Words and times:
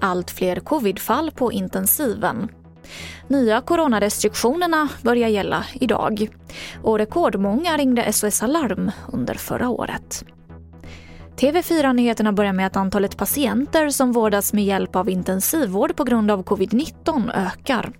Allt 0.00 0.30
fler 0.30 0.56
covidfall 0.56 1.30
på 1.30 1.52
intensiven. 1.52 2.48
Nya 3.28 3.60
coronarestriktionerna 3.60 4.88
börjar 5.02 5.28
gälla 5.28 5.64
idag 5.74 6.28
och 6.82 6.98
rekordmånga 6.98 7.76
ringde 7.76 8.12
SOS 8.12 8.42
Alarm 8.42 8.90
under 9.12 9.34
förra 9.34 9.68
året. 9.68 10.24
TV4-nyheterna 11.40 12.32
börjar 12.32 12.52
med 12.52 12.66
att 12.66 12.76
antalet 12.76 13.16
patienter 13.16 13.90
som 13.90 14.12
vårdas 14.12 14.52
med 14.52 14.64
hjälp 14.64 14.96
av 14.96 15.08
intensivvård 15.08 15.96
på 15.96 16.04
grund 16.04 16.30
av 16.30 16.44
covid-19 16.44 17.30
ökar. 17.34 17.92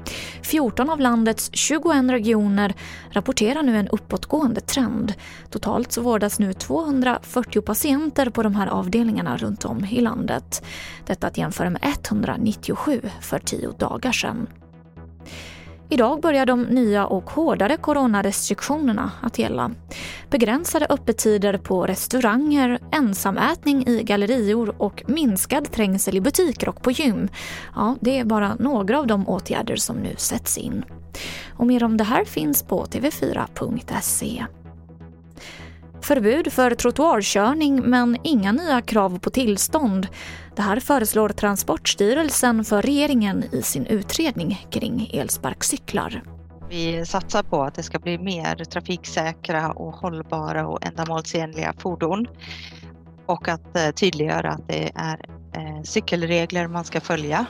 14 0.43 0.91
av 0.91 1.01
landets 1.01 1.51
21 1.53 2.11
regioner 2.11 2.75
rapporterar 3.11 3.63
nu 3.63 3.77
en 3.77 3.89
uppåtgående 3.89 4.61
trend. 4.61 5.15
Totalt 5.51 5.93
så 5.93 6.03
vårdas 6.03 6.39
nu 6.39 6.53
240 6.53 7.62
patienter 7.62 8.31
på 8.31 8.43
de 8.43 8.55
här 8.55 8.67
avdelningarna 8.67 9.37
runt 9.37 9.65
om 9.65 9.84
i 9.84 10.01
landet. 10.01 10.65
Detta 11.07 11.27
att 11.27 11.39
jämföra 11.39 11.70
med 11.70 11.81
197 11.83 13.01
för 13.20 13.39
tio 13.39 13.70
dagar 13.79 14.12
sedan. 14.12 14.47
Idag 15.93 16.21
börjar 16.21 16.47
de 16.47 16.62
nya 16.62 17.07
och 17.07 17.30
hårdare 17.30 17.77
coronarestriktionerna 17.77 19.11
att 19.21 19.39
gälla. 19.39 19.71
Begränsade 20.31 20.87
öppettider 20.91 21.59
på 21.59 21.87
restauranger, 21.87 22.79
ensamätning 22.91 23.87
i 23.87 24.03
gallerior 24.03 24.75
och 24.79 25.03
minskad 25.07 25.73
trängsel 25.73 26.17
i 26.17 26.21
butiker 26.21 26.69
och 26.69 26.83
på 26.83 26.91
gym. 26.91 27.29
Ja, 27.75 27.97
det 28.01 28.19
är 28.19 28.25
bara 28.25 28.55
några 28.55 28.98
av 28.98 29.07
de 29.07 29.29
åtgärder 29.29 29.77
som 29.77 29.97
nu 29.97 30.15
sätts 30.17 30.59
in. 30.59 30.84
Och 31.57 31.67
mer 31.67 31.84
om 31.84 31.97
det 31.97 32.05
här 32.05 32.25
finns 32.25 32.62
på 32.62 32.84
tv4.se. 32.84 34.47
Förbud 36.03 36.53
för 36.53 36.75
trottoarkörning 36.75 37.83
men 37.83 38.17
inga 38.23 38.53
nya 38.53 38.81
krav 38.81 39.19
på 39.19 39.31
tillstånd. 39.31 40.07
Det 40.57 40.62
här 40.62 40.81
föreslår 40.81 41.29
Transportstyrelsen 41.29 42.65
för 42.65 42.83
regeringen 42.83 43.45
i 43.53 43.62
sin 43.62 43.87
utredning 43.87 44.67
kring 44.70 45.11
elsparkcyklar. 45.12 46.23
Vi 46.70 47.07
satsar 47.07 47.42
på 47.42 47.62
att 47.62 47.75
det 47.75 47.83
ska 47.83 47.98
bli 47.98 48.19
mer 48.19 48.65
trafiksäkra 48.65 49.70
och 49.70 49.95
hållbara 49.95 50.67
och 50.69 50.87
ändamålsenliga 50.87 51.75
fordon 51.79 52.27
och 53.27 53.48
att 53.48 53.77
eh, 53.77 53.91
tydliggöra 53.91 54.51
att 54.51 54.69
det 54.69 54.92
är 54.95 55.27
eh, 55.55 55.83
cykelregler 55.83 56.69
man 56.69 56.85
ska 56.85 57.01
följa. 57.01 57.47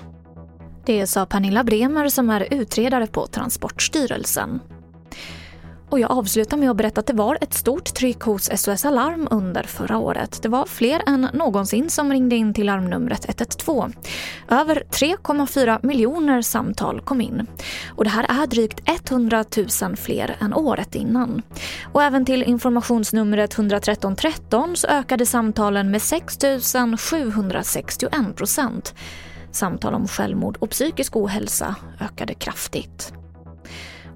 Det 0.86 1.06
sa 1.06 1.26
Pernilla 1.26 1.64
Bremer 1.64 2.08
som 2.08 2.30
är 2.30 2.54
utredare 2.54 3.06
på 3.06 3.26
Transportstyrelsen. 3.26 4.60
Och 5.90 6.00
jag 6.00 6.10
avslutar 6.10 6.56
med 6.56 6.70
att 6.70 6.76
berätta 6.76 7.00
att 7.00 7.06
det 7.06 7.12
var 7.12 7.38
ett 7.40 7.54
stort 7.54 7.94
tryck 7.94 8.20
hos 8.20 8.50
SOS 8.60 8.84
Alarm 8.84 9.28
under 9.30 9.62
förra 9.62 9.98
året. 9.98 10.42
Det 10.42 10.48
var 10.48 10.66
fler 10.66 11.02
än 11.06 11.28
någonsin 11.32 11.90
som 11.90 12.12
ringde 12.12 12.36
in 12.36 12.54
till 12.54 12.66
larmnumret 12.66 13.28
112. 13.28 13.92
Över 14.48 14.82
3,4 14.90 15.86
miljoner 15.86 16.42
samtal 16.42 17.00
kom 17.00 17.20
in. 17.20 17.46
Och 17.96 18.04
det 18.04 18.10
här 18.10 18.42
är 18.42 18.46
drygt 18.46 18.80
100 19.10 19.44
000 19.82 19.96
fler 19.96 20.36
än 20.40 20.54
året 20.54 20.94
innan. 20.94 21.42
Och 21.92 22.02
även 22.02 22.24
till 22.24 22.42
informationsnumret 22.42 23.58
113 23.58 24.16
13 24.16 24.76
så 24.76 24.86
ökade 24.86 25.26
samtalen 25.26 25.90
med 25.90 26.02
6 26.02 26.38
761 26.98 28.36
procent. 28.36 28.94
Samtal 29.52 29.94
om 29.94 30.08
självmord 30.08 30.56
och 30.56 30.70
psykisk 30.70 31.16
ohälsa 31.16 31.74
ökade 32.00 32.34
kraftigt. 32.34 33.12